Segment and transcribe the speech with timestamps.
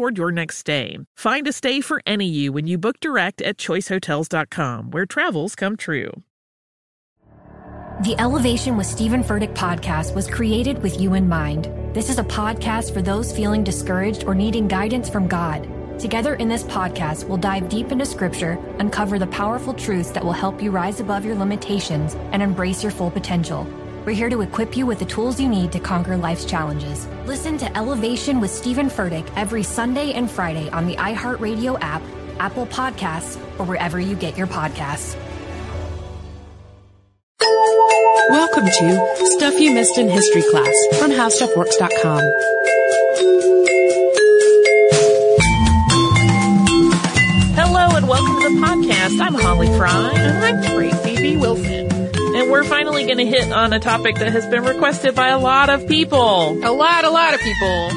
[0.00, 0.96] toward your next stay.
[1.14, 5.76] Find a stay for any you when you book direct at choicehotels.com, where travels come
[5.76, 6.22] true.
[8.04, 11.68] The Elevation with Stephen Furtick podcast was created with you in mind.
[11.94, 15.68] This is a podcast for those feeling discouraged or needing guidance from God.
[16.00, 20.32] Together in this podcast, we'll dive deep into scripture, uncover the powerful truths that will
[20.32, 23.66] help you rise above your limitations and embrace your full potential.
[24.10, 27.06] We're here to equip you with the tools you need to conquer life's challenges.
[27.26, 32.02] Listen to Elevation with Stephen Furtick every Sunday and Friday on the iHeartRadio app,
[32.40, 35.14] Apple Podcasts, or wherever you get your podcasts.
[38.30, 42.20] Welcome to Stuff You Missed in History Class from HowStuffWorks.com.
[47.54, 49.20] Hello and welcome to the podcast.
[49.20, 49.88] I'm Holly Frey.
[49.88, 51.36] And I'm Tracy V.
[51.36, 51.79] Wilson.
[52.40, 55.38] And we're finally going to hit on a topic that has been requested by a
[55.38, 56.58] lot of people.
[56.64, 57.90] A lot, a lot of people.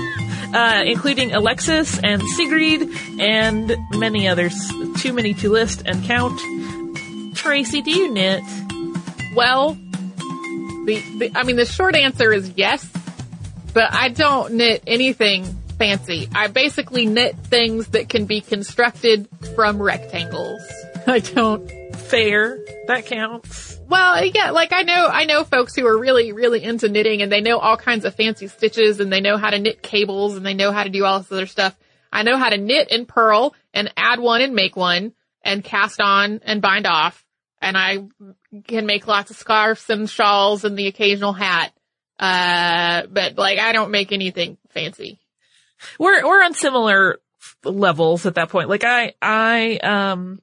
[0.53, 2.89] Uh, including Alexis and Sigrid
[3.21, 4.53] and many others.
[4.97, 6.37] Too many to list and count.
[7.37, 8.43] Tracy, do you knit?
[9.33, 12.85] Well, the, the I mean, the short answer is yes,
[13.73, 15.45] but I don't knit anything
[15.79, 16.27] fancy.
[16.35, 20.61] I basically knit things that can be constructed from rectangles.
[21.07, 21.69] I don't.
[21.95, 22.59] Fair.
[22.87, 23.79] That counts.
[23.87, 27.31] Well, yeah, like I know, I know folks who are really, really into knitting and
[27.31, 30.45] they know all kinds of fancy stitches and they know how to knit cables and
[30.45, 31.75] they know how to do all this other stuff.
[32.11, 35.99] I know how to knit and purl and add one and make one and cast
[35.99, 37.25] on and bind off.
[37.61, 38.05] And I
[38.67, 41.73] can make lots of scarves and shawls and the occasional hat.
[42.19, 45.19] Uh, but like I don't make anything fancy.
[45.99, 47.19] We're, we're on similar
[47.63, 48.69] levels at that point.
[48.69, 50.41] Like I, I, um,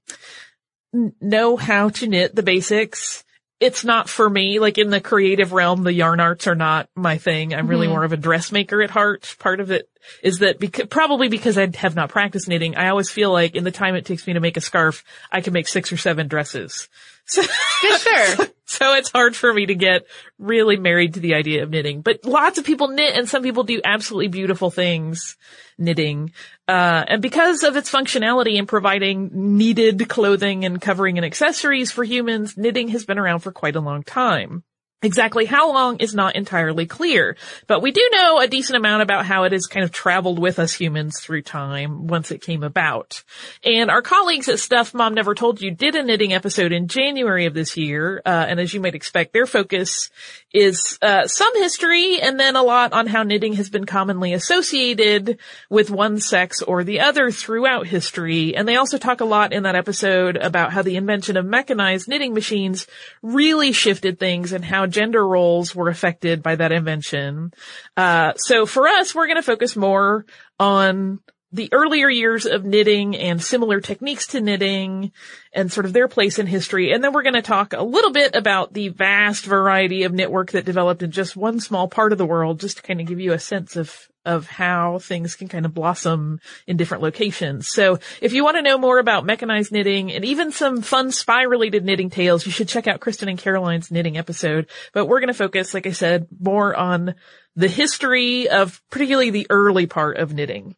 [0.93, 3.25] know how to knit the basics.
[3.61, 4.59] It's not for me.
[4.59, 7.53] Like in the creative realm, the yarn arts are not my thing.
[7.55, 7.91] I'm really Mhm.
[7.91, 9.37] more of a dressmaker at heart.
[9.39, 9.87] Part of it
[10.23, 13.65] is that because, probably because I have not practiced knitting, I always feel like in
[13.65, 16.27] the time it takes me to make a scarf, I can make six or seven
[16.28, 16.89] dresses.
[17.27, 18.47] So, sure.
[18.65, 20.05] so it's hard for me to get
[20.37, 23.62] really married to the idea of knitting, but lots of people knit and some people
[23.62, 25.37] do absolutely beautiful things
[25.81, 26.33] knitting.
[26.69, 32.05] Uh, and because of its functionality in providing needed clothing and covering and accessories for
[32.05, 34.63] humans, knitting has been around for quite a long time.
[35.03, 37.34] Exactly how long is not entirely clear,
[37.66, 40.59] but we do know a decent amount about how it has kind of traveled with
[40.59, 43.22] us humans through time once it came about.
[43.65, 47.47] And our colleagues at Stuff Mom Never Told You did a knitting episode in January
[47.47, 50.10] of this year, uh, and as you might expect, their focus
[50.53, 55.39] is uh, some history and then a lot on how knitting has been commonly associated
[55.71, 58.54] with one sex or the other throughout history.
[58.54, 62.09] And they also talk a lot in that episode about how the invention of mechanized
[62.09, 62.86] knitting machines
[63.22, 67.53] really shifted things and how gender roles were affected by that invention.
[67.97, 70.27] Uh, so for us, we're going to focus more
[70.59, 71.21] on
[71.53, 75.10] the earlier years of knitting and similar techniques to knitting
[75.53, 76.92] and sort of their place in history.
[76.92, 80.53] And then we're going to talk a little bit about the vast variety of knitwork
[80.53, 83.19] that developed in just one small part of the world, just to kind of give
[83.19, 87.69] you a sense of of how things can kind of blossom in different locations.
[87.69, 91.43] So if you want to know more about mechanized knitting and even some fun spy
[91.43, 94.69] related knitting tales, you should check out Kristen and Caroline's knitting episode.
[94.93, 97.15] But we're going to focus, like I said, more on
[97.57, 100.77] the history of particularly the early part of knitting.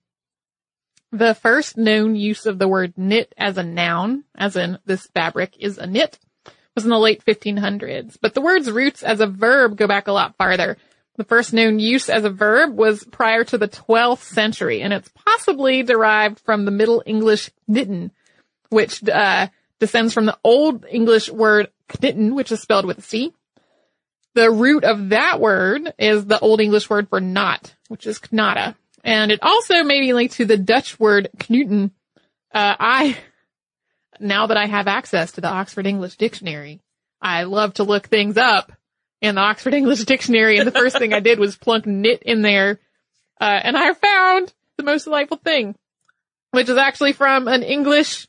[1.11, 5.55] The first known use of the word knit as a noun, as in this fabric
[5.59, 6.19] is a knit,
[6.75, 10.13] was in the late 1500s, but the word's roots as a verb go back a
[10.13, 10.79] lot farther.
[11.17, 15.11] The first known use as a verb was prior to the 12th century, and it's
[15.11, 18.11] possibly derived from the Middle English knitten,
[18.71, 19.49] which uh,
[19.79, 23.33] descends from the Old English word cnyttan, which is spelled with a C.
[24.35, 28.75] The root of that word is the Old English word for knot, which is knata.
[29.05, 31.91] And it also may be linked to the Dutch word knuten.
[32.55, 33.19] Uh, I,
[34.19, 36.81] now that I have access to the Oxford English Dictionary,
[37.21, 38.73] I love to look things up
[39.23, 42.43] in the Oxford English Dictionary, and the first thing I did was plunk knit in
[42.43, 42.81] there,
[43.41, 45.77] uh, and I found the most delightful thing,
[46.51, 48.27] which is actually from an English,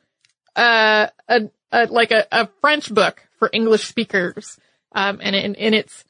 [0.55, 1.41] uh, a,
[1.71, 4.59] a like a, a, French book for English speakers,
[4.93, 6.05] um, and in, in its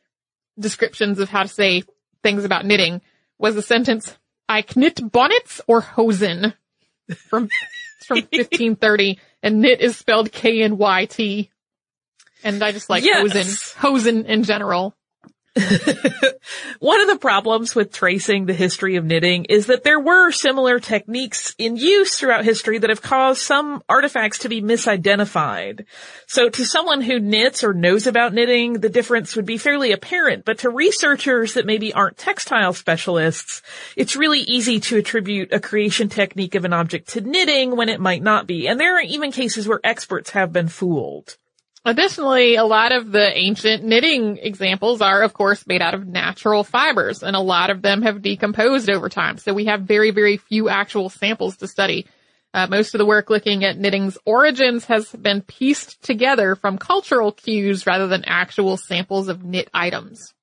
[0.59, 1.83] descriptions of how to say
[2.21, 3.01] things about knitting
[3.39, 4.17] was the sentence,
[4.49, 6.53] "I knit bonnets or hosen,"
[7.15, 7.47] from
[8.05, 11.51] from 1530, and knit is spelled K N Y T.
[12.43, 13.21] And I just like yes.
[13.21, 14.95] hosen, hosen in general.
[16.79, 20.79] One of the problems with tracing the history of knitting is that there were similar
[20.79, 25.85] techniques in use throughout history that have caused some artifacts to be misidentified.
[26.25, 30.43] So to someone who knits or knows about knitting, the difference would be fairly apparent,
[30.43, 33.61] but to researchers that maybe aren't textile specialists,
[33.95, 37.99] it's really easy to attribute a creation technique of an object to knitting when it
[37.99, 38.67] might not be.
[38.67, 41.37] And there are even cases where experts have been fooled.
[41.85, 46.63] Additionally, a lot of the ancient knitting examples are, of course, made out of natural
[46.63, 49.37] fibers, and a lot of them have decomposed over time.
[49.37, 52.07] So we have very, very few actual samples to study.
[52.53, 57.33] Uh, most of the work looking at knitting's origins has been pieced together from cultural
[57.33, 60.33] cues rather than actual samples of knit items.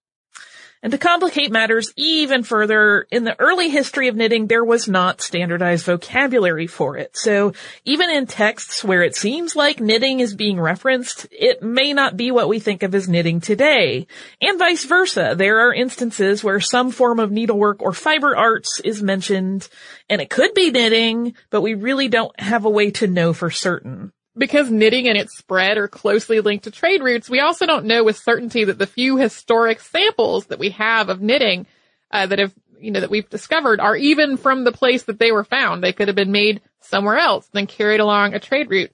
[0.82, 5.20] And to complicate matters even further, in the early history of knitting, there was not
[5.20, 7.16] standardized vocabulary for it.
[7.18, 7.52] So
[7.84, 12.30] even in texts where it seems like knitting is being referenced, it may not be
[12.30, 14.06] what we think of as knitting today.
[14.40, 15.34] And vice versa.
[15.36, 19.68] There are instances where some form of needlework or fiber arts is mentioned,
[20.08, 23.50] and it could be knitting, but we really don't have a way to know for
[23.50, 27.86] certain because knitting and its spread are closely linked to trade routes, we also don't
[27.86, 31.66] know with certainty that the few historic samples that we have of knitting
[32.10, 35.32] uh, that have, you know, that we've discovered are even from the place that they
[35.32, 35.82] were found.
[35.82, 38.92] They could have been made somewhere else, then carried along a trade route.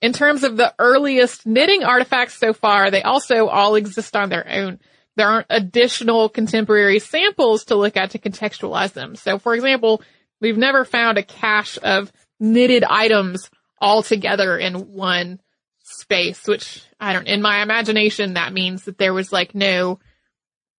[0.00, 4.48] In terms of the earliest knitting artifacts so far, they also all exist on their
[4.48, 4.78] own.
[5.16, 9.16] There aren't additional contemporary samples to look at to contextualize them.
[9.16, 10.02] So, for example,
[10.40, 15.40] we've never found a cache of knitted items all together in one
[15.82, 19.98] space, which I don't, in my imagination, that means that there was like no,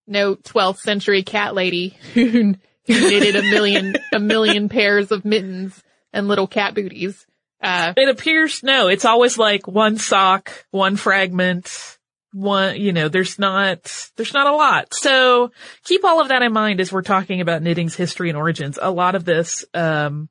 [0.06, 2.54] no 12th century cat lady who,
[2.86, 7.26] knitted a million, a million pairs of mittens and little cat booties.
[7.62, 11.98] Uh, it appears, no, it's always like one sock, one fragment,
[12.32, 14.94] one, you know, there's not, there's not a lot.
[14.94, 15.50] So
[15.84, 18.78] keep all of that in mind as we're talking about knitting's history and origins.
[18.80, 20.28] A lot of this, um,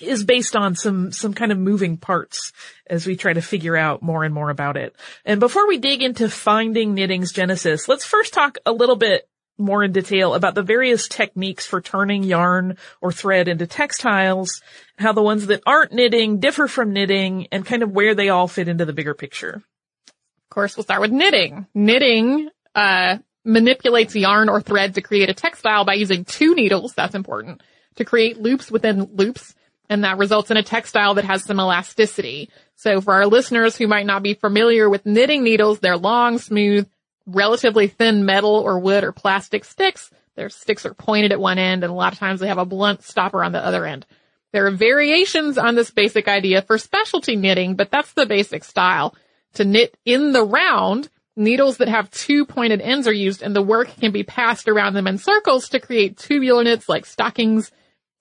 [0.00, 2.52] is based on some, some kind of moving parts
[2.86, 4.94] as we try to figure out more and more about it.
[5.24, 9.28] And before we dig into finding knitting's genesis, let's first talk a little bit
[9.58, 14.62] more in detail about the various techniques for turning yarn or thread into textiles,
[14.96, 18.46] how the ones that aren't knitting differ from knitting, and kind of where they all
[18.46, 19.62] fit into the bigger picture.
[20.06, 21.66] Of course, we'll start with knitting.
[21.74, 26.94] Knitting, uh, manipulates yarn or thread to create a textile by using two needles.
[26.94, 27.62] That's important
[27.96, 29.54] to create loops within loops
[29.88, 32.50] and that results in a textile that has some elasticity.
[32.76, 36.88] So for our listeners who might not be familiar with knitting needles, they're long, smooth,
[37.26, 40.10] relatively thin metal or wood or plastic sticks.
[40.36, 42.64] Their sticks are pointed at one end and a lot of times they have a
[42.64, 44.06] blunt stopper on the other end.
[44.52, 49.14] There are variations on this basic idea for specialty knitting, but that's the basic style.
[49.54, 53.62] To knit in the round, needles that have two pointed ends are used and the
[53.62, 57.70] work can be passed around them in circles to create tubular knits like stockings,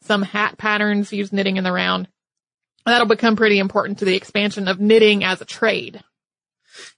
[0.08, 2.08] some hat patterns use knitting in the round.
[2.86, 6.02] That'll become pretty important to the expansion of knitting as a trade.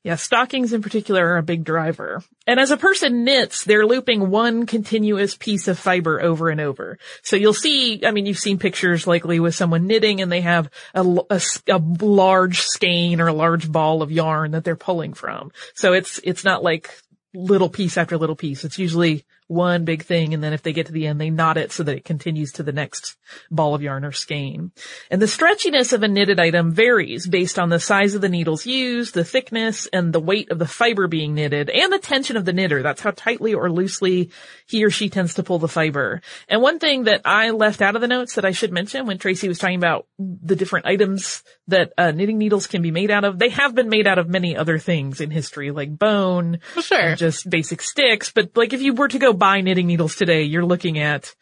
[0.04, 2.22] Yeah, stockings in particular are a big driver.
[2.46, 6.98] And as a person knits, they're looping one continuous piece of fiber over and over.
[7.22, 10.70] So you'll see, I mean, you've seen pictures likely with someone knitting and they have
[10.94, 15.52] a, a, a, large skein or a large ball of yarn that they're pulling from.
[15.74, 16.92] So it's, it's not like
[17.34, 18.66] little piece after little piece.
[18.66, 20.36] It's usually one big thing.
[20.36, 22.54] And then if they get to the end, they knot it so that it continues
[22.54, 23.18] to the next
[23.50, 24.72] ball of yarn or skein.
[25.10, 28.68] And the stretchiness of a knitted item varies based on the size of the needles
[28.68, 32.46] used, the thickness and the weight of the fiber being knitted and the tension of
[32.46, 32.84] the knitter.
[32.84, 34.30] That's how tightly or loosely
[34.68, 36.22] he or she tends to pull the fiber.
[36.48, 39.18] And one thing that I left out of the notes that I should mention when
[39.18, 43.24] Tracy was talking about the different items that uh, knitting needles can be made out
[43.24, 47.16] of, they have been made out of many other things in history, like bone, sure.
[47.16, 48.32] just basic sticks.
[48.32, 51.34] But like if you were to go buy knitting needles today, you're looking at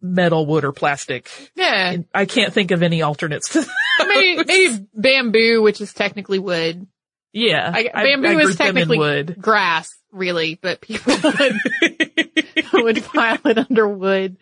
[0.00, 1.28] metal, wood, or plastic.
[1.56, 1.96] Yeah.
[2.14, 3.66] I can't think of any alternates to
[4.06, 6.86] maybe, maybe bamboo, which is technically wood.
[7.32, 7.72] Yeah.
[7.74, 9.36] I, bamboo I is technically wood.
[9.40, 11.54] grass, really, but people would,
[12.72, 14.36] would file it under wood.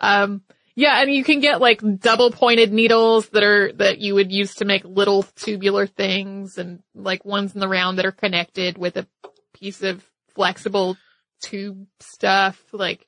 [0.00, 0.42] Um,
[0.74, 4.56] yeah, and you can get like double pointed needles that are, that you would use
[4.56, 8.96] to make little tubular things and like ones in the round that are connected with
[8.96, 9.06] a
[9.52, 10.02] piece of
[10.34, 10.96] flexible
[11.42, 12.62] tube stuff.
[12.72, 13.06] Like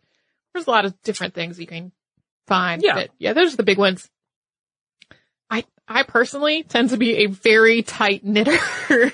[0.52, 1.92] there's a lot of different things you can
[2.46, 2.82] find.
[2.82, 2.94] Yeah.
[2.94, 4.08] But yeah, those are the big ones.
[5.50, 8.58] I, I personally tend to be a very tight knitter.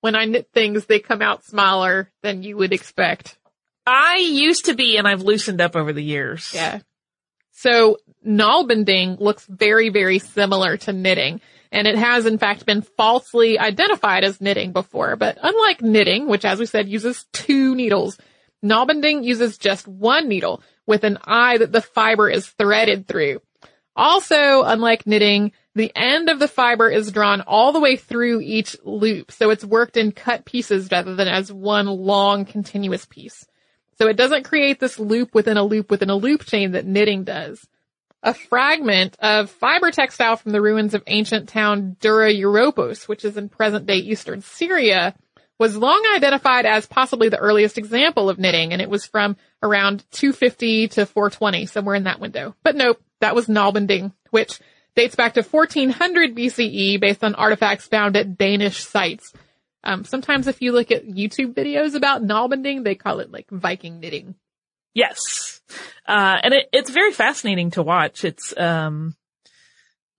[0.00, 3.38] when I knit things, they come out smaller than you would expect.
[3.86, 6.52] I used to be and I've loosened up over the years.
[6.54, 6.80] Yeah.
[7.52, 11.40] So knalbinding looks very, very similar to knitting.
[11.72, 15.16] And it has in fact been falsely identified as knitting before.
[15.16, 18.18] But unlike knitting, which as we said uses two needles,
[18.62, 23.40] knalbinding uses just one needle with an eye that the fiber is threaded through.
[23.96, 28.76] Also, unlike knitting, the end of the fiber is drawn all the way through each
[28.84, 29.32] loop.
[29.32, 33.46] So it's worked in cut pieces rather than as one long continuous piece.
[33.98, 37.24] So it doesn't create this loop within a loop within a loop chain that knitting
[37.24, 37.64] does.
[38.24, 43.36] A fragment of fiber textile from the ruins of ancient town Dura Europos, which is
[43.36, 45.14] in present day eastern Syria,
[45.58, 50.04] was long identified as possibly the earliest example of knitting, and it was from around
[50.12, 52.56] 250 to 420, somewhere in that window.
[52.62, 54.58] But nope, that was knalbinding, which
[54.96, 59.34] dates back to 1400 BCE based on artifacts found at Danish sites.
[59.84, 64.00] Um, sometimes if you look at YouTube videos about knalbinding, they call it like Viking
[64.00, 64.34] knitting.
[64.94, 65.60] Yes.
[66.06, 68.24] Uh, and it, it's very fascinating to watch.
[68.24, 69.16] It's, um,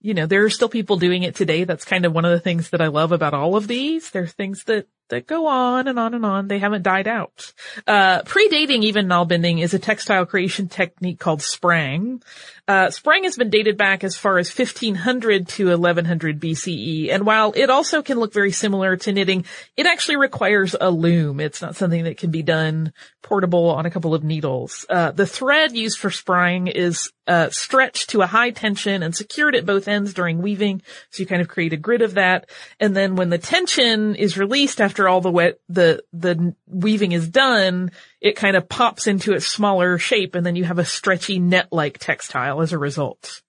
[0.01, 1.63] you know, there are still people doing it today.
[1.63, 4.11] That's kind of one of the things that I love about all of these.
[4.11, 6.47] There are things that that go on and on and on.
[6.47, 7.53] They haven't died out.
[7.85, 12.21] Uh, predating even knalbinding is a textile creation technique called sprang.
[12.67, 17.11] Uh, sprang has been dated back as far as 1500 to 1100 BCE.
[17.11, 19.45] And while it also can look very similar to knitting,
[19.77, 21.39] it actually requires a loom.
[21.39, 24.85] It's not something that can be done portable on a couple of needles.
[24.89, 29.55] Uh, the thread used for sprang is uh, stretched to a high tension and secured
[29.55, 30.81] at both ends during weaving.
[31.09, 32.49] So you kind of create a grid of that.
[32.79, 37.11] And then when the tension is released after after all the wet, the, the weaving
[37.11, 40.85] is done, it kind of pops into its smaller shape and then you have a
[40.85, 43.41] stretchy net-like textile as a result.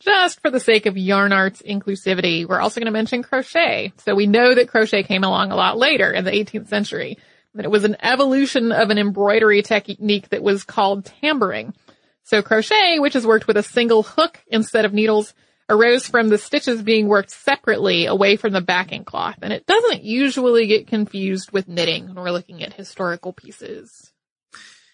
[0.00, 3.92] Just for the sake of yarn arts inclusivity, we're also going to mention crochet.
[3.98, 7.18] So we know that crochet came along a lot later in the 18th century.
[7.54, 11.76] That it was an evolution of an embroidery technique that was called tambouring.
[12.24, 15.32] So crochet, which is worked with a single hook instead of needles,
[15.68, 20.02] arose from the stitches being worked separately away from the backing cloth, and it doesn't
[20.02, 24.12] usually get confused with knitting when we're looking at historical pieces.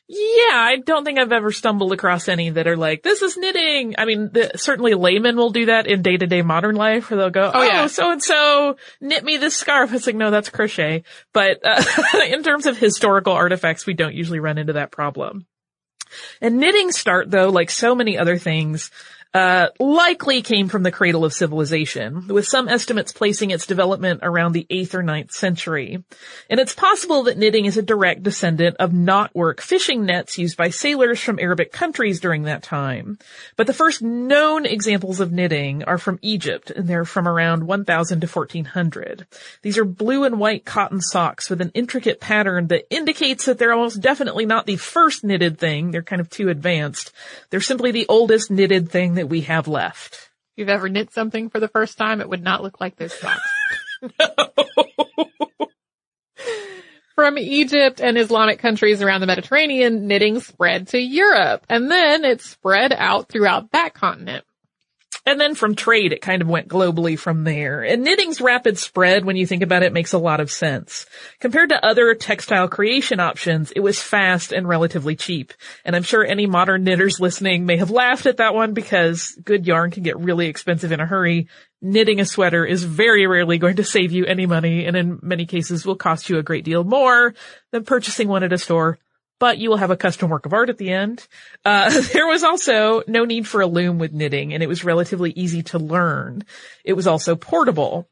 [0.07, 3.95] Yeah, I don't think I've ever stumbled across any that are like, this is knitting.
[3.97, 7.19] I mean, the, certainly laymen will do that in day to day modern life where
[7.19, 7.87] they'll go, oh, yeah.
[7.87, 9.95] so and so knit me this scarf.
[9.95, 11.05] It's like, no, that's crochet.
[11.33, 11.83] But, uh,
[12.29, 15.47] in terms of historical artifacts, we don't usually run into that problem.
[16.43, 18.91] And knitting start though, like so many other things,
[19.35, 24.53] uh, likely came from the cradle of civilization, with some estimates placing its development around
[24.53, 26.05] the 8th or 9th century.
[26.49, 30.71] And it's possible that knitting is a direct descendant of knotwork fishing nets used by
[30.71, 33.19] sailors from Arabic countries during that time.
[33.57, 38.21] But the first known examples of knitting are from Egypt, and they're from around 1000
[38.21, 39.27] to 1400.
[39.63, 43.73] These are blue and white cotton socks with an intricate pattern that indicates that they're
[43.73, 45.91] almost definitely not the first knitted thing.
[45.91, 47.13] They're kind of too advanced.
[47.51, 50.15] They're simply the oldest knitted thing that that we have left.
[50.15, 53.19] If you've ever knit something for the first time, it would not look like this
[53.19, 53.41] socks.
[57.15, 62.43] From Egypt and Islamic countries around the Mediterranean, knitting spread to Europe, and then it
[62.43, 64.45] spread out throughout that continent.
[65.27, 67.83] And then from trade, it kind of went globally from there.
[67.83, 71.07] And knitting's rapid spread, when you think about it, makes a lot of sense.
[71.41, 75.55] Compared to other textile creation options, it was fast and relatively cheap.
[75.83, 79.67] And I'm sure any modern knitters listening may have laughed at that one because good
[79.67, 81.49] yarn can get really expensive in a hurry.
[81.81, 85.47] Knitting a sweater is very rarely going to save you any money and in many
[85.47, 87.35] cases will cost you a great deal more
[87.73, 88.99] than purchasing one at a store
[89.39, 91.27] but you will have a custom work of art at the end.
[91.65, 95.33] Uh, there was also no need for a loom with knitting and it was relatively
[95.33, 96.45] easy to learn.
[96.85, 98.09] It was also portable.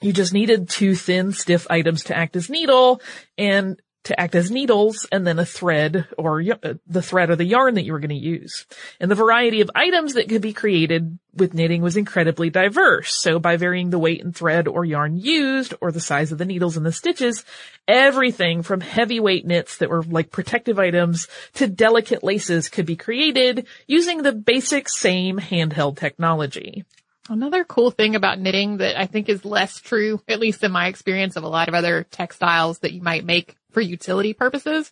[0.00, 3.00] You just needed two thin, stiff items to act as needle
[3.38, 7.44] and to act as needles and then a thread or uh, the thread or the
[7.44, 8.66] yarn that you were going to use.
[9.00, 13.14] And the variety of items that could be created with knitting was incredibly diverse.
[13.14, 16.44] So by varying the weight and thread or yarn used or the size of the
[16.44, 17.44] needles and the stitches,
[17.88, 23.66] everything from heavyweight knits that were like protective items to delicate laces could be created
[23.86, 26.84] using the basic same handheld technology.
[27.30, 30.88] Another cool thing about knitting that I think is less true, at least in my
[30.88, 34.90] experience of a lot of other textiles that you might make for utility purposes,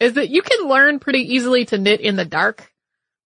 [0.00, 2.72] is that you can learn pretty easily to knit in the dark.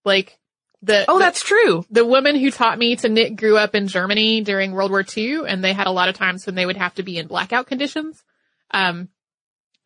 [0.05, 0.39] Like
[0.83, 1.85] the Oh, the- that's true.
[1.91, 5.43] the woman who taught me to knit grew up in Germany during World War II,
[5.47, 7.67] and they had a lot of times when they would have to be in blackout
[7.67, 8.23] conditions.
[8.73, 9.09] Um,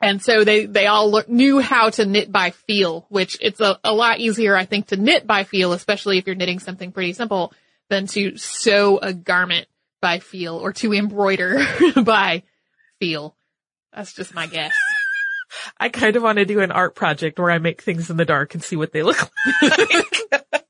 [0.01, 3.93] and so they, they all knew how to knit by feel, which it's a, a
[3.95, 7.53] lot easier, I think, to knit by feel, especially if you're knitting something pretty simple
[7.89, 9.69] than to sew a garment
[10.03, 11.65] by feel or to embroider
[12.05, 12.43] by
[13.01, 13.35] feel.
[13.95, 14.75] That's just my guess.
[15.79, 18.25] I kind of want to do an art project where I make things in the
[18.25, 19.19] dark and see what they look
[19.63, 20.43] like.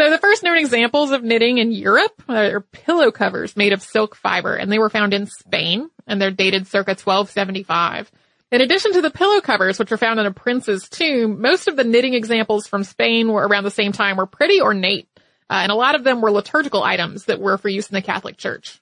[0.00, 4.14] So the first known examples of knitting in Europe are pillow covers made of silk
[4.14, 8.10] fiber, and they were found in Spain, and they're dated circa 1275.
[8.50, 11.76] In addition to the pillow covers, which are found in a prince's tomb, most of
[11.76, 15.06] the knitting examples from Spain were around the same time were pretty ornate,
[15.50, 18.00] uh, and a lot of them were liturgical items that were for use in the
[18.00, 18.80] Catholic Church.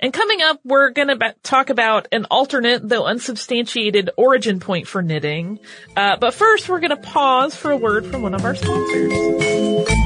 [0.00, 5.02] And coming up, we're going to talk about an alternate, though unsubstantiated, origin point for
[5.02, 5.58] knitting.
[5.96, 10.05] Uh, but first, we're going to pause for a word from one of our sponsors.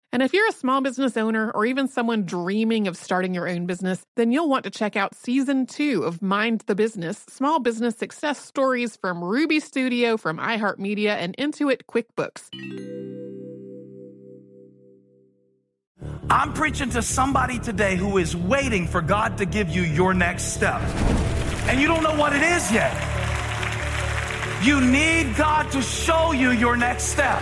[0.13, 3.65] And if you're a small business owner or even someone dreaming of starting your own
[3.65, 7.95] business, then you'll want to check out season two of Mind the Business Small Business
[7.95, 12.49] Success Stories from Ruby Studio, from iHeartMedia, and Intuit QuickBooks.
[16.29, 20.53] I'm preaching to somebody today who is waiting for God to give you your next
[20.53, 20.81] step.
[21.69, 22.91] And you don't know what it is yet.
[24.61, 27.41] You need God to show you your next step.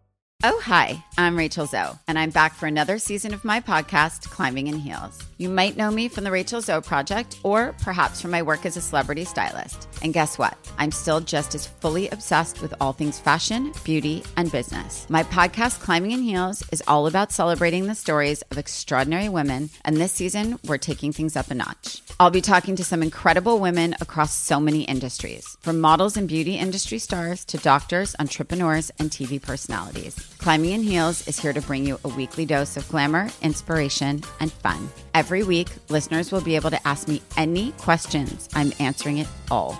[0.43, 4.65] Oh, hi, I'm Rachel Zoe, and I'm back for another season of my podcast, Climbing
[4.65, 5.21] in Heels.
[5.37, 8.75] You might know me from the Rachel Zoe Project, or perhaps from my work as
[8.75, 9.87] a celebrity stylist.
[10.01, 10.57] And guess what?
[10.77, 15.05] I'm still just as fully obsessed with all things fashion, beauty, and business.
[15.09, 19.97] My podcast, Climbing in Heels, is all about celebrating the stories of extraordinary women, and
[19.97, 22.01] this season, we're taking things up a notch.
[22.19, 26.55] I'll be talking to some incredible women across so many industries, from models and beauty
[26.57, 30.15] industry stars to doctors, entrepreneurs, and TV personalities.
[30.39, 34.51] Climbing in Heels is here to bring you a weekly dose of glamour, inspiration, and
[34.51, 34.89] fun.
[35.13, 38.49] Every week, listeners will be able to ask me any questions.
[38.53, 39.79] I'm answering it all.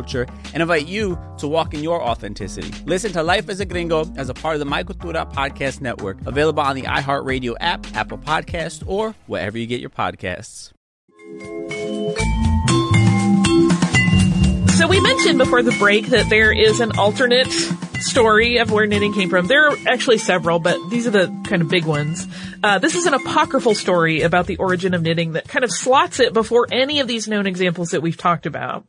[0.01, 2.71] culture and invite you to walk in your authenticity.
[2.85, 6.17] Listen to Life as a Gringo as a part of the My Cultura Podcast Network,
[6.25, 10.71] available on the iHeartRadio app, Apple Podcast, or wherever you get your podcasts.
[14.77, 17.51] So we mentioned before the break that there is an alternate
[17.99, 19.45] story of where knitting came from.
[19.45, 22.27] There are actually several, but these are the kind of big ones.
[22.63, 26.19] Uh, this is an apocryphal story about the origin of knitting that kind of slots
[26.19, 28.85] it before any of these known examples that we've talked about.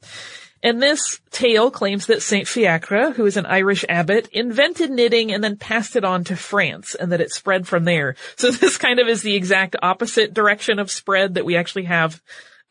[0.63, 5.43] And this tale claims that Saint Fiacre, who is an Irish abbot, invented knitting and
[5.43, 8.15] then passed it on to France and that it spread from there.
[8.37, 12.23] So this kind of is the exact opposite direction of spread that we actually have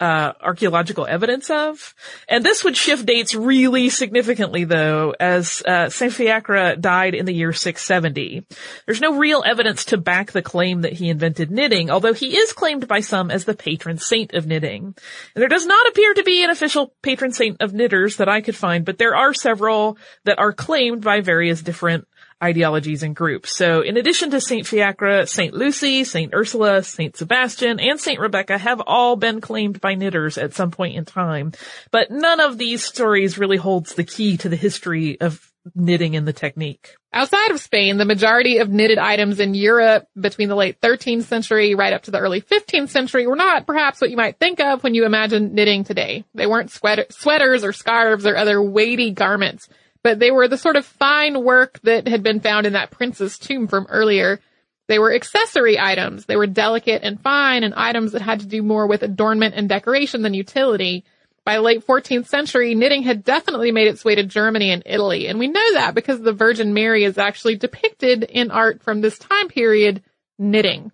[0.02, 1.94] uh, archaeological evidence of.
[2.28, 7.34] And this would shift dates really significantly though, as uh, Saint Fiacre died in the
[7.34, 8.46] year 670.
[8.86, 12.52] There's no real evidence to back the claim that he invented knitting, although he is
[12.52, 14.96] claimed by some as the patron saint of knitting.
[15.36, 18.42] And there does not appear to be an official patron saint of knitters that I
[18.42, 22.08] could find, but there are several that are claimed by various different
[22.44, 23.56] ideologies and groups.
[23.56, 28.58] So in addition to Saint Fiacre, Saint Lucy, Saint Ursula, Saint Sebastian, and Saint Rebecca
[28.58, 31.52] have all been claimed by knitters at some point in time.
[31.92, 36.28] But none of these stories really holds the key to the history of knitting and
[36.28, 36.96] the technique.
[37.14, 41.76] Outside of Spain, the majority of knitted items in Europe between the late 13th century
[41.76, 44.84] right up to the early 15th century were not perhaps what you might think of
[44.84, 46.24] when you imagine knitting today.
[46.34, 49.68] They weren't sweater- sweaters or scarves or other weighty garments
[50.04, 53.38] but they were the sort of fine work that had been found in that prince's
[53.38, 54.40] tomb from earlier.
[54.88, 56.26] They were accessory items.
[56.26, 59.70] They were delicate and fine and items that had to do more with adornment and
[59.70, 61.06] decoration than utility.
[61.44, 65.28] By late 14th century, knitting had definitely made its way to Germany and Italy.
[65.28, 69.18] And we know that because the Virgin Mary is actually depicted in art from this
[69.18, 70.04] time period
[70.38, 70.92] knitting.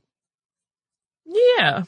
[1.26, 1.84] Yeah.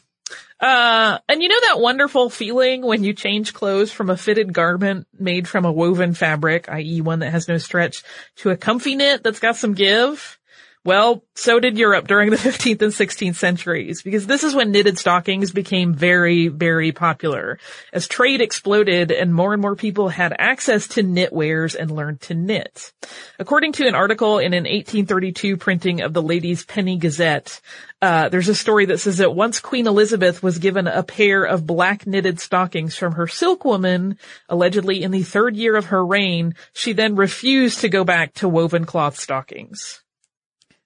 [0.59, 5.07] Uh, and you know that wonderful feeling when you change clothes from a fitted garment
[5.17, 7.01] made from a woven fabric, i.e.
[7.01, 8.03] one that has no stretch,
[8.37, 10.38] to a comfy knit that's got some give?
[10.85, 14.97] Well, so did Europe during the 15th and 16th centuries, because this is when knitted
[14.97, 17.59] stockings became very, very popular.
[17.91, 22.33] As trade exploded and more and more people had access to knitwares and learned to
[22.33, 22.93] knit.
[23.39, 27.59] According to an article in an 1832 printing of the Ladies' Penny Gazette,
[28.01, 31.67] uh, there's a story that says that once Queen Elizabeth was given a pair of
[31.67, 36.93] black knitted stockings from her silkwoman, allegedly in the third year of her reign, she
[36.93, 40.01] then refused to go back to woven cloth stockings.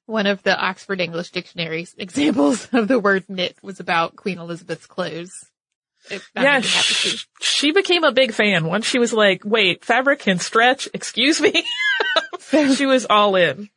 [0.06, 4.86] One of the Oxford English Dictionary's examples of the word knit was about Queen Elizabeth's
[4.86, 5.46] clothes.
[6.36, 10.89] Yeah, she, she became a big fan once she was like, wait, fabric can stretch?
[10.94, 11.63] Excuse me?
[12.76, 13.70] she was all in.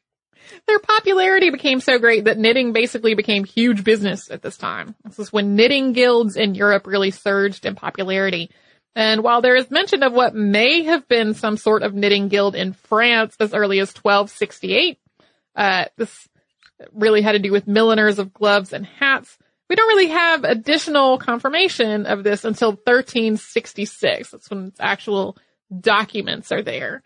[0.66, 4.96] Their popularity became so great that knitting basically became huge business at this time.
[5.04, 8.50] This is when knitting guilds in Europe really surged in popularity.
[8.96, 12.56] And while there is mention of what may have been some sort of knitting guild
[12.56, 14.98] in France as early as 1268,
[15.56, 16.28] uh, this
[16.92, 19.36] really had to do with milliners of gloves and hats.
[19.68, 24.30] We don't really have additional confirmation of this until 1366.
[24.30, 25.36] That's when actual
[25.80, 27.02] documents are there.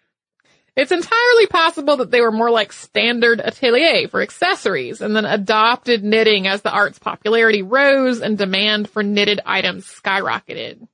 [0.76, 6.04] It's entirely possible that they were more like standard atelier for accessories and then adopted
[6.04, 10.86] knitting as the art's popularity rose and demand for knitted items skyrocketed.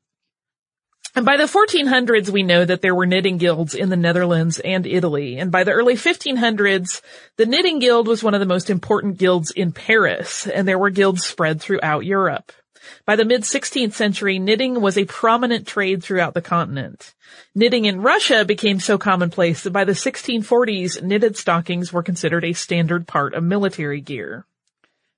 [1.17, 4.87] And by the 1400s, we know that there were knitting guilds in the Netherlands and
[4.87, 5.39] Italy.
[5.39, 7.01] And by the early 1500s,
[7.37, 10.91] the knitting guild was one of the most important guilds in Paris, and there were
[10.91, 12.53] guilds spread throughout Europe.
[13.07, 17.15] By the mid 16th century, knitting was a prominent trade throughout the continent.
[17.55, 22.53] Knitting in Russia became so commonplace that by the 1640s, knitted stockings were considered a
[22.53, 24.45] standard part of military gear.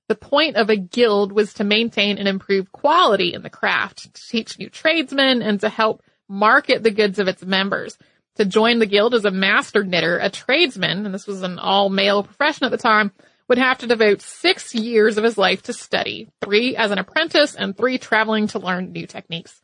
[0.09, 4.27] The point of a guild was to maintain and improve quality in the craft, to
[4.29, 7.95] teach new tradesmen, and to help market the goods of its members.
[8.37, 11.89] To join the guild as a master knitter, a tradesman, and this was an all
[11.89, 13.11] male profession at the time,
[13.47, 17.53] would have to devote six years of his life to study, three as an apprentice
[17.53, 19.61] and three traveling to learn new techniques.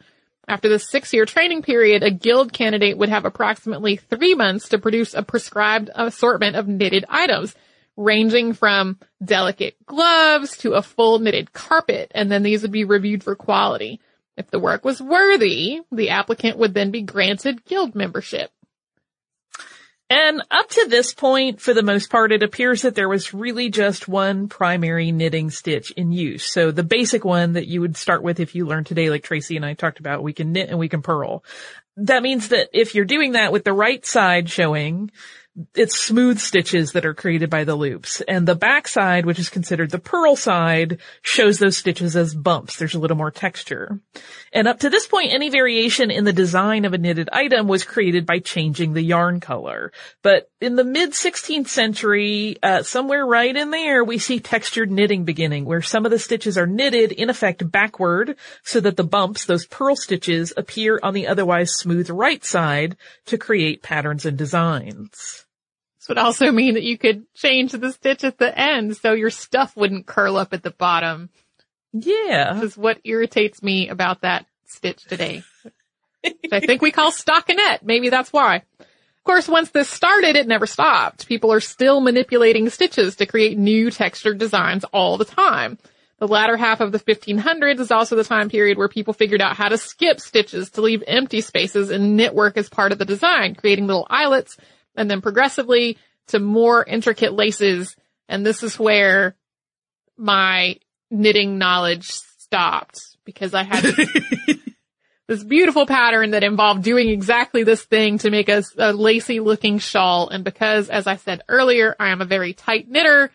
[0.48, 4.78] After the six year training period, a guild candidate would have approximately three months to
[4.78, 7.56] produce a prescribed assortment of knitted items,
[7.98, 13.24] ranging from delicate gloves to a full knitted carpet, and then these would be reviewed
[13.24, 14.00] for quality.
[14.38, 18.52] If the work was worthy, the applicant would then be granted guild membership.
[20.10, 23.70] And up to this point, for the most part, it appears that there was really
[23.70, 26.46] just one primary knitting stitch in use.
[26.46, 29.56] So the basic one that you would start with if you learn today, like Tracy
[29.56, 31.44] and I talked about, we can knit and we can purl.
[31.98, 35.10] That means that if you're doing that with the right side showing,
[35.74, 38.22] it's smooth stitches that are created by the loops.
[38.28, 42.76] And the back side, which is considered the purl side, shows those stitches as bumps.
[42.76, 44.02] There's a little more texture.
[44.52, 47.86] And up to this point, any variation in the design of a knitted item was
[47.86, 49.94] created by changing the yarn color.
[50.22, 55.24] But in the mid 16th century, uh, somewhere right in there, we see textured knitting
[55.24, 59.46] beginning, where some of the stitches are knitted in effect backward so that the bumps,
[59.46, 65.45] those purl stitches, appear on the otherwise smooth right side to create patterns and designs.
[66.06, 69.32] This would also mean that you could change the stitch at the end so your
[69.32, 71.32] stuff wouldn't curl up at the bottom.
[71.94, 72.54] Yeah.
[72.54, 75.44] This is what irritates me about that stitch today.
[76.52, 77.82] I think we call stockinette.
[77.82, 78.58] Maybe that's why.
[78.80, 81.28] Of course, once this started, it never stopped.
[81.28, 85.80] People are still manipulating stitches to create new textured designs all the time.
[86.20, 89.56] The latter half of the 1500s is also the time period where people figured out
[89.56, 93.06] how to skip stitches to leave empty spaces and knit work as part of the
[93.06, 94.56] design, creating little eyelets
[94.96, 97.96] and then progressively to more intricate laces.
[98.28, 99.36] And this is where
[100.18, 100.78] my
[101.12, 103.84] knitting knowledge stopped because I had
[105.28, 109.80] this beautiful pattern that involved doing exactly this thing to make a, a lacy looking
[109.80, 110.30] shawl.
[110.30, 113.32] And because, as I said earlier, I am a very tight knitter,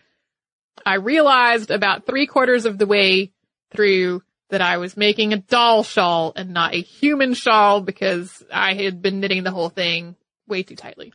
[0.85, 3.31] I realized about three quarters of the way
[3.71, 8.73] through that I was making a doll shawl and not a human shawl because I
[8.73, 10.15] had been knitting the whole thing
[10.47, 11.13] way too tightly.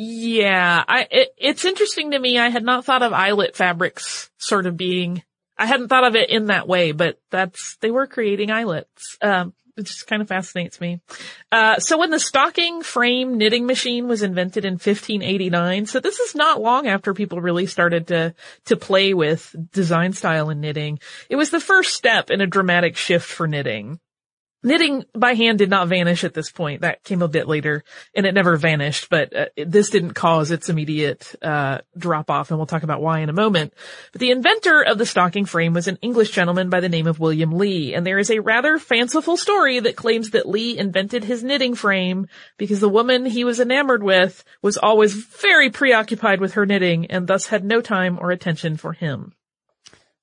[0.00, 2.38] Yeah, I, it, it's interesting to me.
[2.38, 5.24] I had not thought of eyelet fabrics sort of being,
[5.56, 9.18] I hadn't thought of it in that way, but that's, they were creating eyelets.
[9.20, 11.00] Um, it just kind of fascinates me.
[11.50, 16.36] Uh, so when the stocking frame knitting machine was invented in 1589, so this is
[16.36, 21.00] not long after people really started to, to play with design style and knitting.
[21.28, 23.98] It was the first step in a dramatic shift for knitting.
[24.60, 26.80] Knitting by hand did not vanish at this point.
[26.80, 29.08] That came a bit later, and it never vanished.
[29.08, 33.20] But uh, this didn't cause its immediate uh, drop off, and we'll talk about why
[33.20, 33.72] in a moment.
[34.10, 37.20] But the inventor of the stocking frame was an English gentleman by the name of
[37.20, 41.44] William Lee, and there is a rather fanciful story that claims that Lee invented his
[41.44, 46.66] knitting frame because the woman he was enamored with was always very preoccupied with her
[46.66, 49.34] knitting, and thus had no time or attention for him.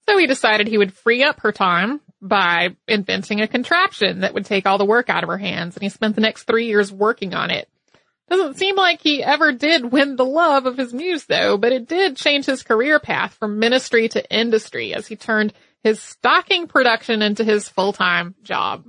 [0.09, 4.45] So he decided he would free up her time by inventing a contraption that would
[4.45, 6.91] take all the work out of her hands, and he spent the next three years
[6.91, 7.69] working on it.
[8.29, 11.87] Doesn't seem like he ever did win the love of his muse though, but it
[11.87, 17.21] did change his career path from ministry to industry as he turned his stocking production
[17.21, 18.85] into his full-time job.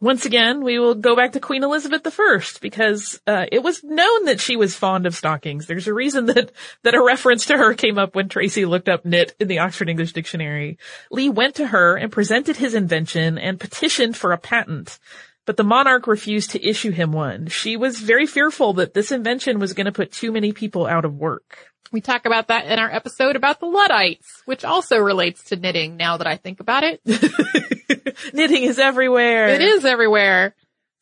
[0.00, 4.26] Once again, we will go back to Queen Elizabeth I because uh, it was known
[4.26, 5.66] that she was fond of stockings.
[5.66, 6.52] There's a reason that
[6.84, 9.88] that a reference to her came up when Tracy looked up knit in the Oxford
[9.88, 10.78] English Dictionary.
[11.10, 15.00] Lee went to her and presented his invention and petitioned for a patent,
[15.46, 17.48] but the monarch refused to issue him one.
[17.48, 21.06] She was very fearful that this invention was going to put too many people out
[21.06, 21.72] of work.
[21.90, 25.96] We talk about that in our episode about the Luddites, which also relates to knitting
[25.96, 27.00] now that I think about it.
[28.34, 29.48] Knitting is everywhere.
[29.48, 30.54] It is everywhere.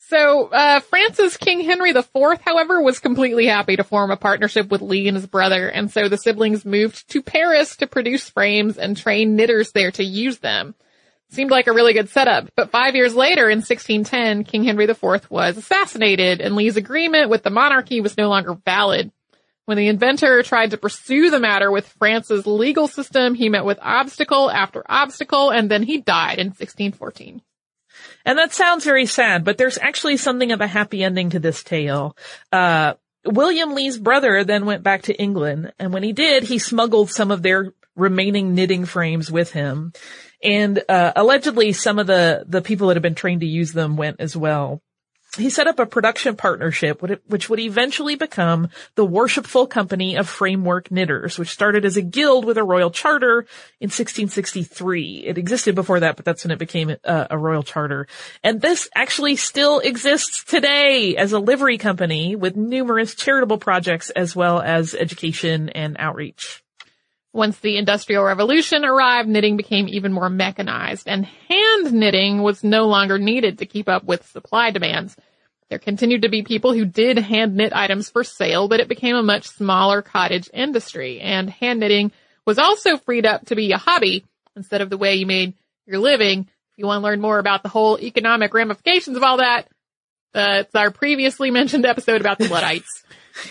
[0.09, 4.81] So, uh, France's King Henry IV, however, was completely happy to form a partnership with
[4.81, 8.97] Lee and his brother, and so the siblings moved to Paris to produce frames and
[8.97, 10.77] train knitters there to use them.
[11.31, 15.29] Seemed like a really good setup, but five years later, in 1610, King Henry IV
[15.29, 19.11] was assassinated, and Lee's agreement with the monarchy was no longer valid.
[19.67, 23.81] When the inventor tried to pursue the matter with France's legal system, he met with
[23.83, 27.43] obstacle after obstacle, and then he died in 1614.
[28.25, 31.65] And that sounds very sad, but there's actually something of a happy ending to this
[31.65, 32.17] tale.
[32.53, 37.11] Uh, William Lee's brother then went back to England, and when he did, he smuggled
[37.11, 39.93] some of their remaining knitting frames with him.
[40.45, 43.97] And uh, allegedly, some of the the people that had been trained to use them
[43.97, 44.81] went as well
[45.37, 50.91] he set up a production partnership which would eventually become the Worshipful Company of Framework
[50.91, 53.47] Knitters, which started as a guild with a royal charter
[53.81, 55.25] in 1663.
[55.27, 58.07] It existed before that, but that's when it became a, a royal charter.
[58.43, 64.35] And this actually still exists today as a livery company with numerous charitable projects as
[64.35, 66.63] well as education and outreach.
[67.37, 72.87] Once the Industrial Revolution arrived, knitting became even more mechanized and hand knitting was no
[72.87, 75.15] longer needed to keep up with supply demands.
[75.69, 79.17] There continued to be people who did hand knit items for sale, but it became
[79.17, 82.11] a much smaller cottage industry and hand knitting
[82.47, 84.25] was also freed up to be a hobby
[84.57, 85.53] instead of the way you made
[85.85, 86.41] your living.
[86.41, 89.69] If you want to learn more about the whole economic ramifications of all that,
[90.35, 93.05] uh, it's our previously mentioned episode about the Luddites.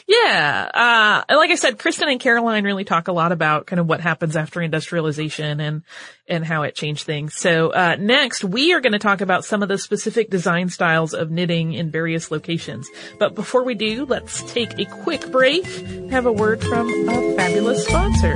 [0.07, 1.23] Yeah.
[1.29, 4.01] Uh, like I said, Kristen and Caroline really talk a lot about kind of what
[4.01, 5.83] happens after industrialization and,
[6.27, 7.35] and how it changed things.
[7.35, 11.13] So, uh, next we are going to talk about some of the specific design styles
[11.13, 12.89] of knitting in various locations.
[13.19, 15.65] But before we do, let's take a quick break,
[16.09, 18.35] have a word from a fabulous sponsor.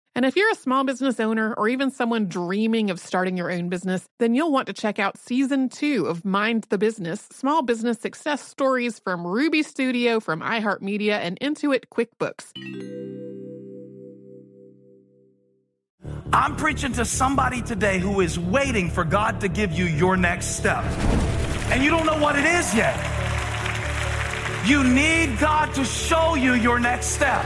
[0.13, 3.69] And if you're a small business owner or even someone dreaming of starting your own
[3.69, 7.97] business, then you'll want to check out season two of Mind the Business Small Business
[7.99, 12.51] Success Stories from Ruby Studio, from iHeartMedia, and Intuit QuickBooks.
[16.33, 20.57] I'm preaching to somebody today who is waiting for God to give you your next
[20.57, 20.83] step.
[21.71, 22.97] And you don't know what it is yet.
[24.65, 27.45] You need God to show you your next step.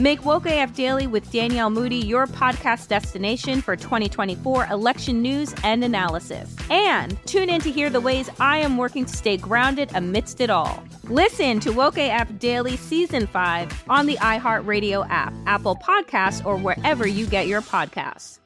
[0.00, 5.82] Make Woke AF Daily with Danielle Moody your podcast destination for 2024 election news and
[5.82, 6.54] analysis.
[6.70, 10.50] And tune in to hear the ways I am working to stay grounded amidst it
[10.50, 10.84] all.
[11.02, 17.04] Listen to Woke AF Daily Season 5 on the iHeartRadio app, Apple Podcasts, or wherever
[17.04, 18.38] you get your podcasts.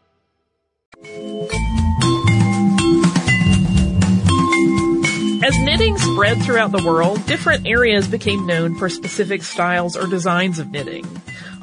[5.44, 10.58] As knitting spread throughout the world, different areas became known for specific styles or designs
[10.58, 11.04] of knitting.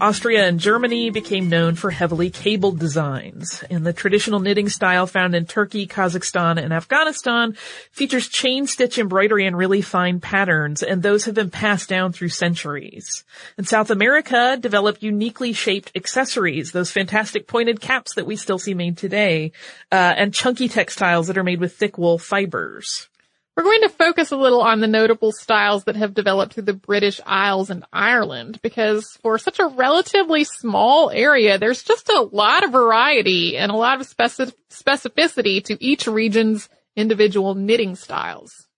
[0.01, 5.35] Austria and Germany became known for heavily cabled designs, and the traditional knitting style found
[5.35, 7.57] in Turkey, Kazakhstan, and Afghanistan
[7.91, 12.29] features chain stitch embroidery and really fine patterns, and those have been passed down through
[12.29, 13.25] centuries.
[13.57, 18.73] And South America developed uniquely shaped accessories, those fantastic pointed caps that we still see
[18.73, 19.51] made today,
[19.91, 23.09] uh, and chunky textiles that are made with thick wool fibers.
[23.55, 26.73] We're going to focus a little on the notable styles that have developed through the
[26.73, 32.63] British Isles and Ireland because for such a relatively small area, there's just a lot
[32.63, 38.68] of variety and a lot of specific- specificity to each region's individual knitting styles.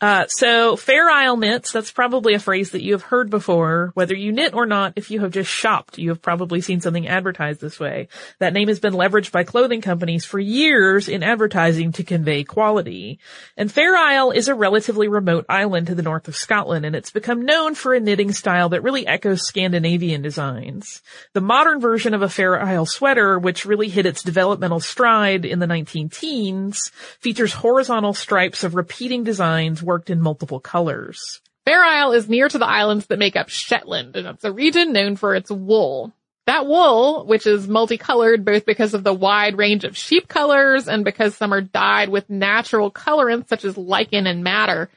[0.00, 3.92] Uh, so Fair Isle knits, that's probably a phrase that you have heard before.
[3.94, 7.06] Whether you knit or not, if you have just shopped, you have probably seen something
[7.06, 8.08] advertised this way.
[8.40, 13.20] That name has been leveraged by clothing companies for years in advertising to convey quality.
[13.56, 17.12] And Fair Isle is a relatively remote island to the north of Scotland, and it's
[17.12, 21.02] become known for a knitting style that really echoes Scandinavian designs.
[21.34, 25.60] The modern version of a Fair Isle sweater, which really hit its developmental stride in
[25.60, 26.90] the 19 teens,
[27.20, 31.40] features horizontal stripes of repeating designs worked in multiple colors.
[31.64, 34.92] Fair Isle is near to the islands that make up Shetland, and it's a region
[34.92, 36.12] known for its wool.
[36.46, 41.02] That wool, which is multicolored both because of the wide range of sheep colors and
[41.04, 44.90] because some are dyed with natural colorants such as lichen and madder,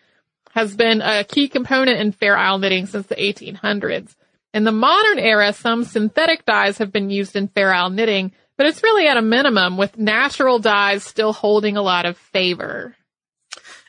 [0.52, 4.16] has been a key component in Fair Isle knitting since the 1800s.
[4.54, 8.66] In the modern era, some synthetic dyes have been used in Fair Isle knitting, but
[8.66, 12.96] it's really at a minimum with natural dyes still holding a lot of favor.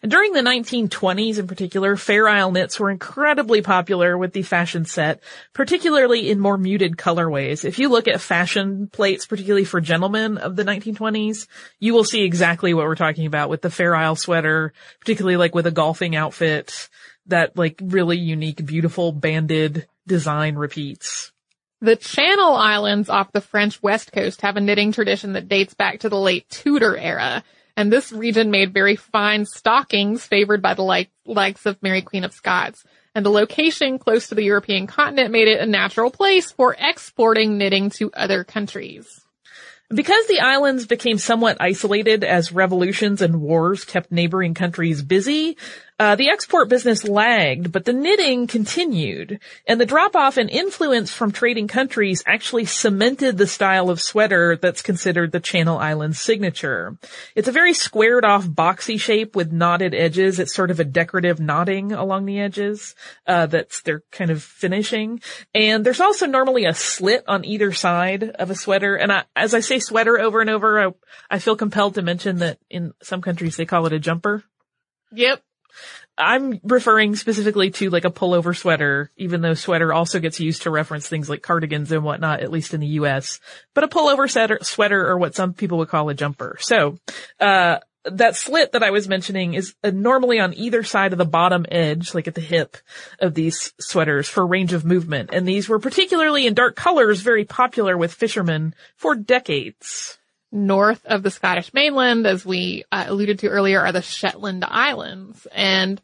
[0.07, 5.21] During the 1920s in particular, Fair Isle knits were incredibly popular with the fashion set,
[5.53, 7.65] particularly in more muted colorways.
[7.65, 11.49] If you look at fashion plates, particularly for gentlemen of the 1920s,
[11.81, 15.55] you will see exactly what we're talking about with the Fair Isle sweater, particularly like
[15.55, 16.89] with a golfing outfit,
[17.27, 21.33] that like really unique, beautiful banded design repeats.
[21.81, 26.01] The Channel Islands off the French west coast have a knitting tradition that dates back
[26.01, 27.45] to the late Tudor era.
[27.79, 32.25] And this region made very fine stockings favored by the like, likes of Mary Queen
[32.25, 32.83] of Scots.
[33.15, 37.57] And the location close to the European continent made it a natural place for exporting
[37.57, 39.21] knitting to other countries.
[39.91, 45.57] Because the islands became somewhat isolated as revolutions and wars kept neighboring countries busy,
[45.99, 49.41] uh, the export business lagged, but the knitting continued.
[49.67, 54.57] And the drop off in influence from trading countries actually cemented the style of sweater
[54.57, 56.97] that's considered the Channel Islands signature.
[57.35, 60.39] It's a very squared off boxy shape with knotted edges.
[60.39, 62.95] It's sort of a decorative knotting along the edges,
[63.27, 65.21] uh, that's their kind of finishing.
[65.53, 68.95] And there's also normally a slit on either side of a sweater.
[68.95, 70.93] And I, as I say sweater over and over, I,
[71.31, 74.45] I feel compelled to mention that in some countries they call it a jumper.
[75.13, 75.43] Yep.
[76.19, 80.71] I'm referring specifically to like a pullover sweater, even though sweater also gets used to
[80.71, 83.39] reference things like cardigans and whatnot, at least in the US.
[83.73, 86.57] But a pullover sweater, sweater or what some people would call a jumper.
[86.61, 86.99] So,
[87.39, 91.25] uh, that slit that I was mentioning is uh, normally on either side of the
[91.25, 92.77] bottom edge, like at the hip
[93.21, 95.31] of these sweaters for range of movement.
[95.33, 100.19] And these were particularly in dark colors very popular with fishermen for decades.
[100.51, 105.47] North of the Scottish mainland, as we uh, alluded to earlier, are the Shetland Islands.
[105.53, 106.01] And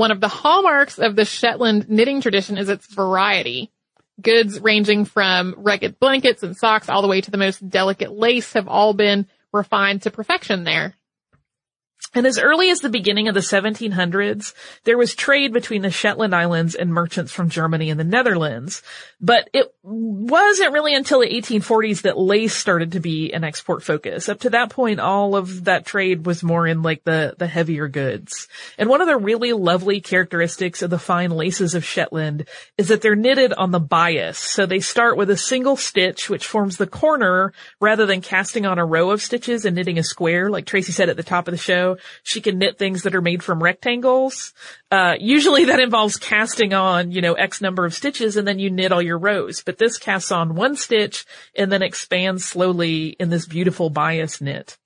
[0.00, 3.70] one of the hallmarks of the Shetland knitting tradition is its variety.
[4.18, 8.54] Goods ranging from rugged blankets and socks all the way to the most delicate lace
[8.54, 10.94] have all been refined to perfection there.
[12.12, 14.52] And as early as the beginning of the 1700s,
[14.82, 18.82] there was trade between the Shetland Islands and merchants from Germany and the Netherlands.
[19.20, 24.28] But it wasn't really until the 1840s that lace started to be an export focus.
[24.28, 27.86] Up to that point, all of that trade was more in like the, the heavier
[27.86, 28.48] goods.
[28.76, 33.02] And one of the really lovely characteristics of the fine laces of Shetland is that
[33.02, 34.36] they're knitted on the bias.
[34.36, 38.80] So they start with a single stitch, which forms the corner rather than casting on
[38.80, 41.52] a row of stitches and knitting a square, like Tracy said at the top of
[41.52, 44.52] the show she can knit things that are made from rectangles.
[44.90, 48.70] Uh, usually that involves casting on, you know, X number of stitches and then you
[48.70, 49.62] knit all your rows.
[49.62, 51.24] But this casts on one stitch
[51.56, 54.76] and then expands slowly in this beautiful bias knit.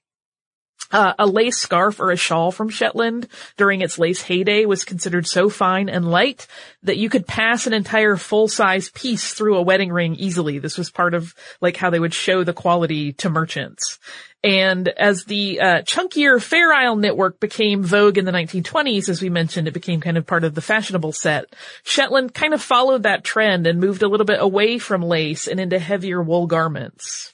[0.92, 5.26] Uh, a lace scarf or a shawl from Shetland during its lace heyday was considered
[5.26, 6.46] so fine and light
[6.82, 10.58] that you could pass an entire full-size piece through a wedding ring easily.
[10.58, 13.98] This was part of like how they would show the quality to merchants.
[14.44, 19.30] And as the uh, chunkier Fair Isle knitwork became vogue in the 1920s, as we
[19.30, 21.46] mentioned, it became kind of part of the fashionable set.
[21.82, 25.58] Shetland kind of followed that trend and moved a little bit away from lace and
[25.58, 27.32] into heavier wool garments.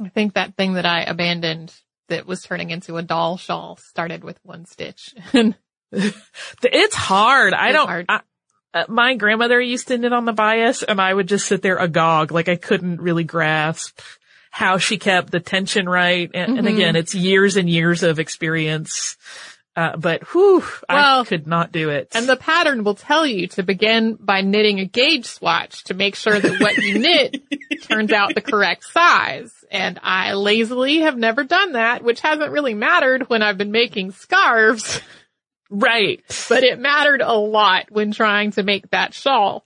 [0.00, 1.74] I think that thing that I abandoned
[2.08, 5.14] that was turning into a doll shawl started with one stitch.
[6.62, 7.54] It's hard.
[7.54, 8.06] I don't, hard.
[8.10, 8.20] I,
[8.74, 11.78] uh, my grandmother used to knit on the bias and I would just sit there
[11.78, 12.30] agog.
[12.30, 13.98] Like I couldn't really grasp
[14.50, 16.30] how she kept the tension right.
[16.34, 16.74] And, and Mhm.
[16.74, 19.16] again, it's years and years of experience.
[19.78, 22.08] Uh, but whew, I could not do it.
[22.12, 26.16] and the pattern will tell you to begin by knitting a gauge swatch to make
[26.16, 27.40] sure that what you knit
[27.82, 29.52] turns out the correct size.
[29.70, 34.10] And I lazily have never done that, which hasn't really mattered when I've been making
[34.10, 35.00] scarves,
[35.70, 36.24] right.
[36.48, 39.64] but it mattered a lot when trying to make that shawl.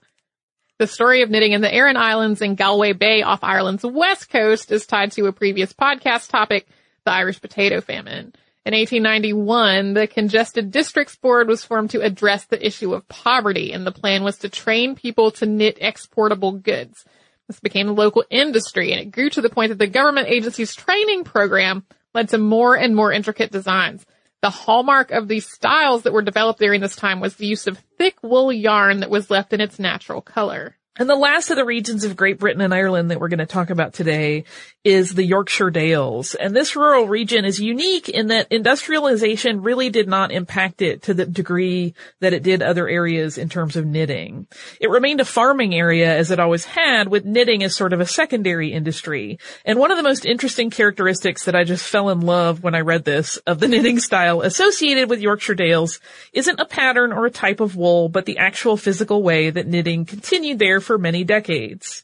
[0.77, 4.71] The story of knitting in the Aran Islands and Galway Bay off Ireland's west coast
[4.71, 6.67] is tied to a previous podcast topic,
[7.03, 8.31] the Irish potato famine.
[8.65, 13.85] In 1891, the Congested Districts Board was formed to address the issue of poverty, and
[13.85, 17.03] the plan was to train people to knit exportable goods.
[17.49, 20.73] This became a local industry, and it grew to the point that the government agency's
[20.73, 21.83] training program
[22.13, 24.05] led to more and more intricate designs.
[24.41, 27.83] The hallmark of these styles that were developed during this time was the use of
[27.97, 30.77] thick wool yarn that was left in its natural color.
[30.95, 33.45] And the last of the regions of Great Britain and Ireland that we're going to
[33.45, 34.43] talk about today
[34.83, 36.35] is the Yorkshire Dales.
[36.35, 41.13] And this rural region is unique in that industrialization really did not impact it to
[41.13, 44.45] the degree that it did other areas in terms of knitting.
[44.81, 48.05] It remained a farming area as it always had with knitting as sort of a
[48.05, 49.39] secondary industry.
[49.63, 52.81] And one of the most interesting characteristics that I just fell in love when I
[52.81, 56.01] read this of the knitting style associated with Yorkshire Dales
[56.33, 60.05] isn't a pattern or a type of wool, but the actual physical way that knitting
[60.05, 62.03] continued there for many decades.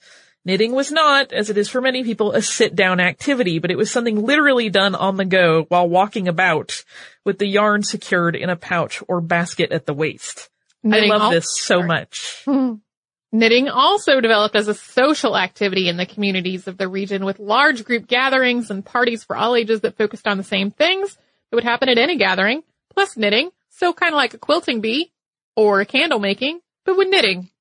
[0.50, 3.92] Knitting was not, as it is for many people, a sit-down activity, but it was
[3.92, 6.84] something literally done on the go while walking about
[7.24, 10.50] with the yarn secured in a pouch or basket at the waist.
[10.82, 12.44] Knitting I love this so much.
[13.32, 17.86] Knitting also developed as a social activity in the communities of the region with large
[17.86, 21.14] group gatherings and parties for all ages that focused on the same things
[21.52, 23.52] that would happen at any gathering, plus knitting.
[23.70, 25.12] So kind of like a quilting bee
[25.56, 27.52] or a candle making, but with knitting.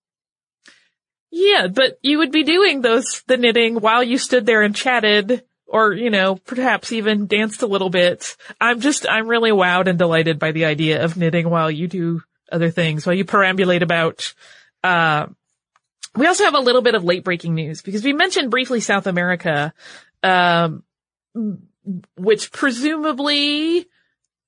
[1.30, 5.44] Yeah, but you would be doing those, the knitting while you stood there and chatted
[5.66, 8.36] or, you know, perhaps even danced a little bit.
[8.60, 12.22] I'm just, I'm really wowed and delighted by the idea of knitting while you do
[12.50, 14.34] other things, while you perambulate about.
[14.82, 15.26] Uh,
[16.16, 19.06] we also have a little bit of late breaking news because we mentioned briefly South
[19.06, 19.74] America,
[20.22, 20.82] um,
[22.16, 23.86] which presumably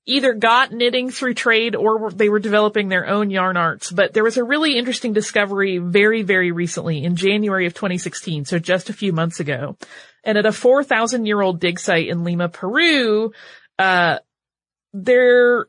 [0.05, 3.91] either got knitting through trade or they were developing their own yarn arts.
[3.91, 8.45] But there was a really interesting discovery very, very recently in January of 2016.
[8.45, 9.77] So just a few months ago.
[10.23, 13.31] And at a 4,000 year old dig site in Lima, Peru,
[13.77, 14.19] uh,
[14.93, 15.67] their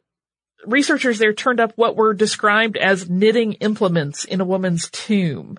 [0.66, 5.58] researchers there turned up what were described as knitting implements in a woman's tomb.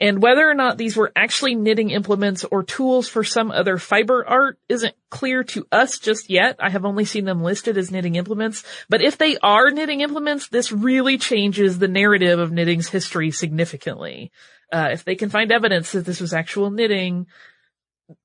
[0.00, 4.26] And whether or not these were actually knitting implements or tools for some other fiber
[4.26, 6.56] art isn't clear to us just yet.
[6.58, 8.64] I have only seen them listed as knitting implements.
[8.88, 14.32] But if they are knitting implements, this really changes the narrative of knitting's history significantly.
[14.72, 17.26] Uh, if they can find evidence that this was actual knitting,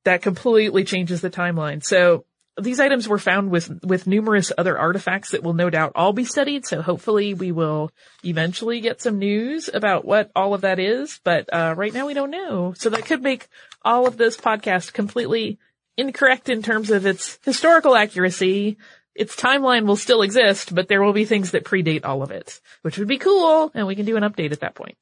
[0.06, 1.84] that completely changes the timeline.
[1.84, 2.26] So
[2.58, 6.24] these items were found with, with numerous other artifacts that will no doubt all be
[6.24, 6.66] studied.
[6.66, 7.92] So hopefully we will
[8.24, 11.20] eventually get some news about what all of that is.
[11.24, 12.74] But, uh, right now we don't know.
[12.78, 13.48] So that could make
[13.84, 15.60] all of this podcast completely
[15.98, 18.78] incorrect in terms of its historical accuracy.
[19.14, 22.60] Its timeline will still exist, but there will be things that predate all of it,
[22.82, 23.72] which would be cool.
[23.74, 24.98] And we can do an update at that point.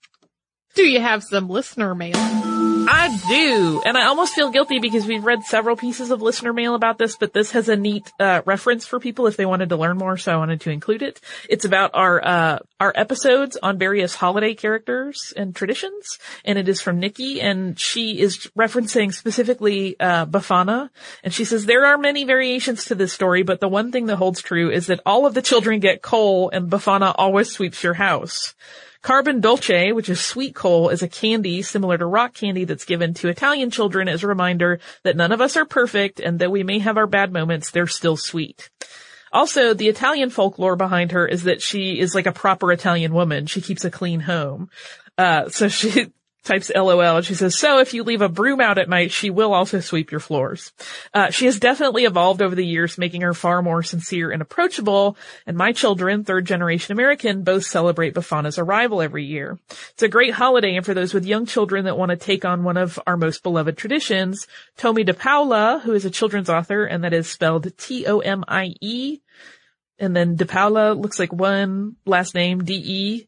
[0.76, 2.16] Do you have some listener mail?
[2.16, 3.82] I do.
[3.86, 7.16] And I almost feel guilty because we've read several pieces of listener mail about this,
[7.16, 10.18] but this has a neat, uh, reference for people if they wanted to learn more.
[10.18, 11.22] So I wanted to include it.
[11.48, 16.18] It's about our, uh, our episodes on various holiday characters and traditions.
[16.44, 20.90] And it is from Nikki and she is referencing specifically, uh, Befana.
[21.24, 24.18] And she says, there are many variations to this story, but the one thing that
[24.18, 27.94] holds true is that all of the children get coal and Befana always sweeps your
[27.94, 28.56] house.
[29.04, 33.14] Carbon dolce, which is sweet coal, is a candy similar to rock candy that's given
[33.16, 36.64] to Italian children as a reminder that none of us are perfect and though we
[36.64, 38.70] may have our bad moments, they're still sweet.
[39.34, 43.46] Also, the Italian folklore behind her is that she is like a proper Italian woman.
[43.46, 44.70] She keeps a clean home.
[45.18, 46.08] Uh, so she
[46.44, 49.30] types LOL and she says, so if you leave a broom out at night, she
[49.30, 50.72] will also sweep your floors.
[51.14, 55.18] Uh, she has definitely evolved over the years, making her far more sincere and approachable.
[55.48, 59.58] And my children, third generation American, both celebrate Befana's arrival every year.
[59.70, 60.76] It's a great holiday.
[60.76, 63.44] And for those with young children that want to take on one of our most
[63.44, 69.20] beloved traditions, Tomie dePaola, who is a children's author, and that is spelled T-O-M-I-E.
[70.00, 73.28] And then de Paula looks like one last name, D-E,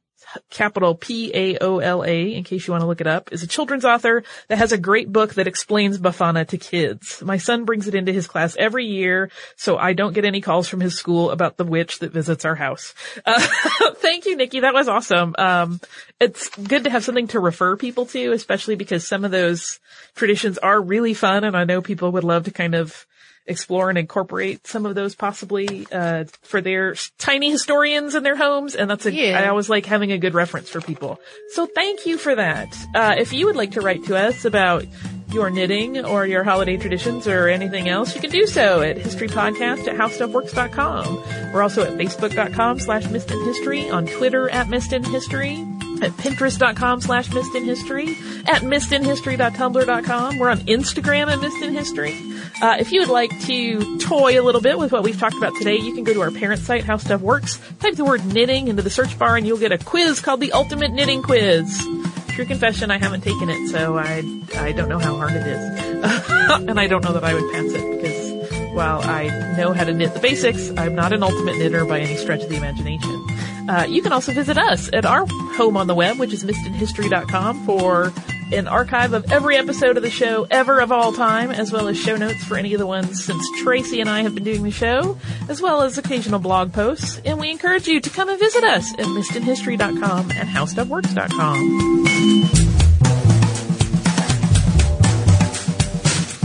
[0.50, 4.58] capital P-A-O-L-A, in case you want to look it up, is a children's author that
[4.58, 7.22] has a great book that explains Befana to kids.
[7.24, 10.68] My son brings it into his class every year, so I don't get any calls
[10.68, 12.94] from his school about the witch that visits our house.
[13.26, 13.40] Uh,
[13.96, 14.62] thank you, Nikki.
[14.62, 15.36] That was awesome.
[15.38, 15.80] Um,
[16.20, 19.80] it's good to have something to refer people to, especially because some of those
[20.16, 23.06] traditions are really fun, and I know people would love to kind of
[23.48, 28.76] explore and incorporate some of those possibly uh, for their tiny historians in their homes.
[28.76, 29.40] And that's a Yeah.
[29.40, 31.20] I always like having a good reference for people.
[31.50, 32.76] So thank you for that.
[32.94, 34.86] Uh, if you would like to write to us about
[35.32, 39.88] your knitting or your holiday traditions or anything else you can do so at historypodcast
[39.88, 45.75] at howstuffworks.com we're also at facebook.com slash history on twitter at history
[46.06, 48.10] at pinterest.com slash missed in history
[48.48, 52.16] at missedinhistory.tumblr.com we're on instagram at missed in history
[52.62, 55.54] uh, if you would like to toy a little bit with what we've talked about
[55.56, 57.60] today you can go to our parent site how stuff works.
[57.80, 60.54] Type the word knitting into the search bar and you'll get a quiz called the
[60.54, 61.86] ultimate knitting quiz.
[62.30, 64.24] True confession i haven't taken it so i
[64.58, 65.96] i don't know how hard it is.
[66.46, 69.28] And i don't know that i would pass it because while i
[69.58, 72.50] know how to knit the basics i'm not an ultimate knitter by any stretch of
[72.50, 73.25] the imagination
[73.70, 77.66] uh, you can also visit us at our home on the web, which is missedinhistory.com
[77.66, 78.14] for
[78.52, 81.98] an archive of every episode of the show ever of all time, as well as
[81.98, 84.72] show notes for any of the ones since Tracy and I have been doing the
[84.72, 85.18] show,
[85.50, 87.20] as well as occasional blog posts.
[87.26, 92.46] And we encourage you to come and visit us at missedinhistory.com and howstuffworks.com.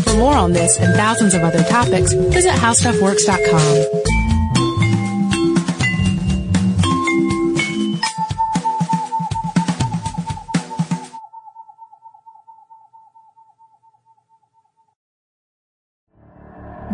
[0.04, 4.09] For more on this and thousands of other topics, visit howstuffworks.com.